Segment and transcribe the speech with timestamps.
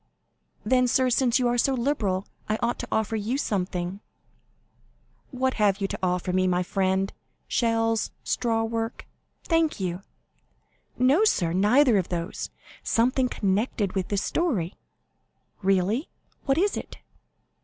[0.65, 3.99] "Then, sir, since you are so liberal, I ought to offer you something."
[5.31, 7.13] 50227m "What have you to offer to me, my friend?
[7.47, 8.09] Shells?
[8.23, 9.05] Straw work?
[9.43, 10.01] Thank you!"
[10.97, 12.49] "No, sir, neither of those;
[12.81, 14.73] something connected with this story."
[15.61, 16.09] "Really?
[16.45, 16.97] What is it?"